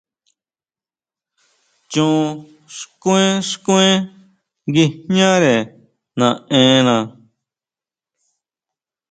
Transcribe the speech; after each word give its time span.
Chon 1.91 2.21
xkuen, 2.77 3.33
xkuen 3.51 3.97
nguijñare 4.71 5.55
naʼena. 6.19 6.97